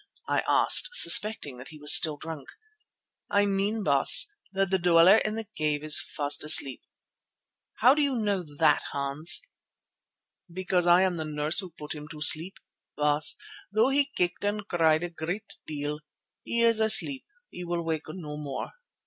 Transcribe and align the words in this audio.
I 0.27 0.39
asked, 0.47 0.89
suspecting 0.93 1.59
that 1.59 1.67
he 1.67 1.77
was 1.77 1.93
still 1.93 2.17
drunk. 2.17 2.49
"I 3.29 3.45
mean, 3.45 3.83
Baas, 3.83 4.33
that 4.51 4.71
the 4.71 4.79
Dweller 4.79 5.17
in 5.17 5.35
the 5.35 5.45
cave 5.55 5.83
is 5.83 6.01
fast 6.01 6.43
asleep." 6.43 6.81
"How 7.81 7.93
do 7.93 8.01
you 8.01 8.15
know 8.15 8.41
that, 8.57 8.81
Hans?" 8.93 9.43
"Because 10.51 10.87
I 10.87 11.03
am 11.03 11.13
the 11.13 11.25
nurse 11.25 11.59
who 11.59 11.69
put 11.69 11.93
him 11.93 12.07
to 12.07 12.19
sleep, 12.21 12.57
Baas, 12.97 13.35
though 13.71 13.89
he 13.89 14.09
kicked 14.17 14.43
and 14.43 14.67
cried 14.67 15.03
a 15.03 15.09
great 15.11 15.57
deal. 15.67 15.99
He 16.43 16.61
is 16.61 16.79
asleep; 16.79 17.23
he 17.51 17.63
will 17.63 17.85
wake 17.85 18.07
no 18.07 18.37
more. 18.37 18.71